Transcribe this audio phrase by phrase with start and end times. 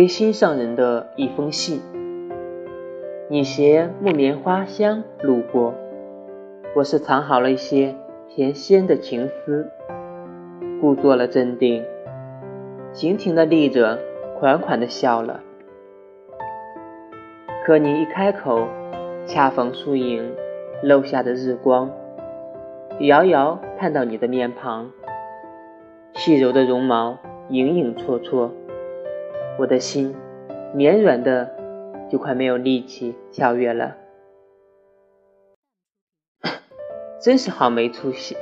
[0.00, 1.82] 给心上人的一封信。
[3.28, 5.74] 你携木棉花香路过，
[6.74, 7.94] 我是藏好了一些
[8.26, 9.68] 甜鲜的情思，
[10.80, 11.84] 故作了镇定，
[12.94, 13.98] 亭亭的立着，
[14.38, 15.42] 款款的笑了。
[17.66, 18.66] 可你一开口，
[19.26, 20.32] 恰逢树影
[20.82, 21.90] 漏下的日光，
[23.00, 24.92] 遥遥看到你的面庞，
[26.14, 27.18] 细柔的绒毛
[27.50, 28.48] 影影绰绰。
[29.60, 30.16] 我的心
[30.74, 31.50] 绵软的，
[32.10, 33.94] 就快没有力气跳跃了，
[37.20, 38.38] 真是好没出息。